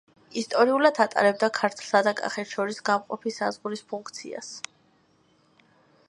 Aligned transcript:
ისტორიულად 0.41 0.99
ატარებდა 1.03 1.49
ქართლსა 1.57 2.01
და 2.07 2.13
კახეთს 2.21 2.55
შორის 2.57 2.81
გამყოფი 2.89 3.33
საზღვრის 3.35 3.85
ფუნქციას. 3.93 4.53